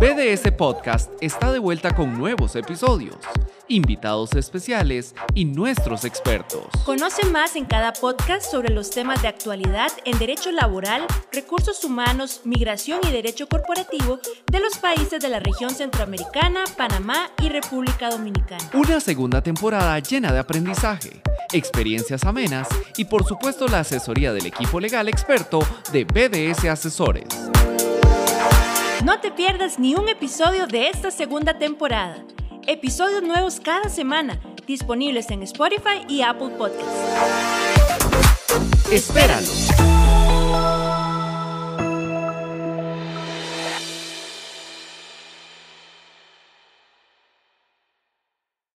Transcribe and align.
BDS 0.00 0.50
Podcast 0.58 1.10
está 1.20 1.52
de 1.52 1.60
vuelta 1.60 1.94
con 1.94 2.18
nuevos 2.18 2.56
episodios, 2.56 3.16
invitados 3.68 4.34
especiales 4.34 5.14
y 5.34 5.44
nuestros 5.44 6.04
expertos. 6.04 6.66
Conoce 6.84 7.24
más 7.26 7.54
en 7.54 7.64
cada 7.64 7.92
podcast 7.92 8.50
sobre 8.50 8.70
los 8.70 8.90
temas 8.90 9.22
de 9.22 9.28
actualidad 9.28 9.92
en 10.04 10.18
derecho 10.18 10.50
laboral, 10.50 11.06
recursos 11.32 11.84
humanos, 11.84 12.40
migración 12.44 13.00
y 13.08 13.12
derecho 13.12 13.46
corporativo 13.48 14.18
de 14.50 14.60
los 14.60 14.76
países 14.78 15.22
de 15.22 15.28
la 15.28 15.38
región 15.38 15.70
centroamericana, 15.70 16.64
Panamá 16.76 17.30
y 17.40 17.48
República 17.48 18.10
Dominicana. 18.10 18.68
Una 18.74 18.98
segunda 19.00 19.42
temporada 19.42 19.98
llena 20.00 20.32
de 20.32 20.40
aprendizaje, 20.40 21.22
experiencias 21.52 22.24
amenas 22.24 22.68
y 22.96 23.04
por 23.04 23.24
supuesto 23.24 23.68
la 23.68 23.80
asesoría 23.80 24.32
del 24.32 24.46
equipo 24.46 24.80
legal 24.80 25.08
experto 25.08 25.60
de 25.92 26.04
BDS 26.04 26.64
Asesores. 26.64 27.43
No 29.04 29.20
te 29.20 29.30
pierdas 29.30 29.78
ni 29.78 29.94
un 29.94 30.08
episodio 30.08 30.66
de 30.66 30.88
esta 30.88 31.10
segunda 31.10 31.58
temporada. 31.58 32.24
Episodios 32.66 33.22
nuevos 33.22 33.60
cada 33.60 33.90
semana, 33.90 34.40
disponibles 34.66 35.28
en 35.28 35.42
Spotify 35.42 36.06
y 36.08 36.22
Apple 36.22 36.48
Podcasts. 36.56 36.88
Espéralo. 38.90 40.13